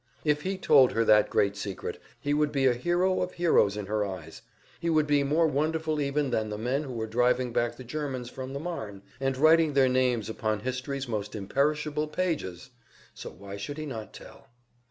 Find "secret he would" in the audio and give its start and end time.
1.55-2.51